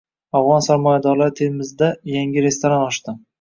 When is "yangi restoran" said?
2.15-2.89